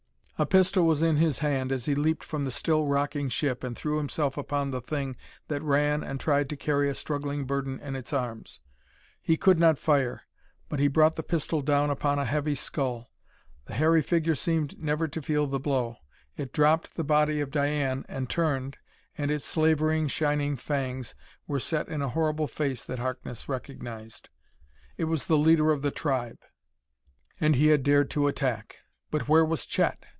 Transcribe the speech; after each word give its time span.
A 0.39 0.45
pistol 0.47 0.87
was 0.87 1.03
in 1.03 1.17
his 1.17 1.37
hand 1.37 1.71
as 1.71 1.85
he 1.85 1.93
leaped 1.93 2.23
from 2.23 2.41
the 2.45 2.49
still 2.49 2.87
rocking 2.87 3.29
ship 3.29 3.63
and 3.63 3.77
threw 3.77 3.97
himself 3.97 4.37
upon 4.37 4.71
the 4.71 4.81
thing 4.81 5.15
that 5.49 5.61
ran 5.61 6.03
and 6.03 6.19
tried 6.19 6.49
to 6.49 6.55
carry 6.57 6.89
a 6.89 6.95
struggling 6.95 7.45
burden 7.45 7.79
in 7.79 7.95
its 7.95 8.11
arms. 8.11 8.59
He 9.21 9.37
could 9.37 9.59
not 9.59 9.77
fire; 9.77 10.23
but 10.67 10.79
he 10.79 10.87
brought 10.87 11.15
the 11.15 11.21
pistol 11.21 11.61
down 11.61 11.91
upon 11.91 12.17
a 12.17 12.25
heavy 12.25 12.55
skull. 12.55 13.11
The 13.65 13.75
hairy 13.75 14.01
figure 14.01 14.33
seemed 14.33 14.79
never 14.81 15.07
to 15.09 15.21
feel 15.21 15.45
the 15.45 15.59
blow. 15.59 15.97
It 16.35 16.51
dropped 16.51 16.95
the 16.95 17.03
body 17.03 17.39
of 17.39 17.51
Diane 17.51 18.03
and 18.09 18.27
turned, 18.27 18.79
and 19.15 19.29
its 19.29 19.45
slavering, 19.45 20.07
shining 20.07 20.55
fangs 20.55 21.13
were 21.45 21.59
set 21.59 21.87
in 21.87 22.01
a 22.01 22.09
horrible 22.09 22.47
face 22.47 22.83
that 22.85 22.97
Harkness 22.97 23.47
recognized. 23.47 24.31
It 24.97 25.03
was 25.03 25.27
the 25.27 25.37
leader 25.37 25.69
of 25.71 25.83
the 25.83 25.91
tribe, 25.91 26.39
and 27.39 27.55
he 27.55 27.67
had 27.67 27.83
dared 27.83 28.09
to 28.15 28.25
attack. 28.25 28.77
But 29.11 29.29
where 29.29 29.45
was 29.45 29.67
Chet? 29.67 30.07